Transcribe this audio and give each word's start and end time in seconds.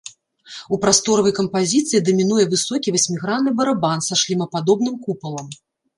У 0.75 0.77
прасторавай 0.85 1.33
кампазіцыі 1.39 2.01
дамінуе 2.07 2.45
высокі 2.53 2.95
васьмігранны 2.95 3.53
барабан 3.61 3.97
са 4.07 4.19
шлемападобным 4.23 4.95
купалам. 5.07 5.47